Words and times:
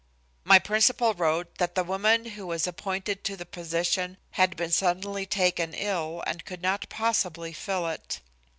My 0.43 0.57
principal 0.57 1.13
wrote 1.13 1.59
that 1.59 1.75
the 1.75 1.83
woman 1.83 2.25
who 2.33 2.47
was 2.47 2.65
appointed 2.65 3.23
to 3.23 3.37
the 3.37 3.45
position 3.45 4.17
had 4.31 4.55
been 4.55 4.71
suddenly 4.71 5.27
taken 5.27 5.75
ill 5.75 6.23
and 6.25 6.43
could 6.43 6.63
not 6.63 6.89
possibly 6.89 7.53
fill 7.53 7.85
it. 7.87 8.19